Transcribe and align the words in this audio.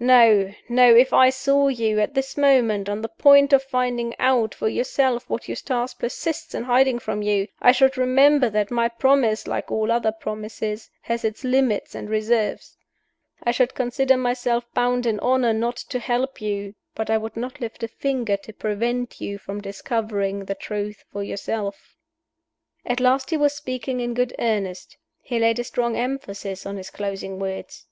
No! 0.00 0.52
no! 0.68 0.92
if 0.92 1.12
I 1.12 1.30
saw 1.30 1.68
you, 1.68 2.00
at 2.00 2.14
this 2.14 2.36
moment, 2.36 2.88
on 2.88 3.00
the 3.00 3.08
point 3.08 3.52
of 3.52 3.62
finding 3.62 4.12
out 4.18 4.52
for 4.52 4.68
yourself 4.68 5.30
what 5.30 5.46
Eustace 5.46 5.94
persists 5.94 6.52
in 6.52 6.64
hiding 6.64 6.98
from 6.98 7.22
you, 7.22 7.46
I 7.60 7.70
should 7.70 7.96
remember 7.96 8.50
that 8.50 8.72
my 8.72 8.88
promise, 8.88 9.46
like 9.46 9.70
all 9.70 9.92
other 9.92 10.10
promises, 10.10 10.90
has 11.02 11.24
its 11.24 11.44
limits 11.44 11.94
and 11.94 12.10
reserves. 12.10 12.76
I 13.44 13.52
should 13.52 13.72
consider 13.76 14.16
myself 14.16 14.64
bound 14.74 15.06
in 15.06 15.20
honor 15.20 15.52
not 15.52 15.76
to 15.76 16.00
help 16.00 16.40
you 16.40 16.74
but 16.96 17.08
I 17.08 17.16
would 17.16 17.36
not 17.36 17.60
lift 17.60 17.84
a 17.84 17.86
finger 17.86 18.36
to 18.38 18.52
prevent 18.52 19.20
you 19.20 19.38
from 19.38 19.60
discovering 19.60 20.46
the 20.46 20.56
truth 20.56 21.04
for 21.12 21.22
yourself." 21.22 21.94
At 22.84 22.98
last 22.98 23.30
he 23.30 23.36
was 23.36 23.54
speaking 23.54 24.00
in 24.00 24.14
good 24.14 24.34
earnest: 24.40 24.96
he 25.22 25.38
laid 25.38 25.60
a 25.60 25.62
strong 25.62 25.94
emphasis 25.96 26.66
on 26.66 26.78
his 26.78 26.90
closing 26.90 27.38
words. 27.38 27.86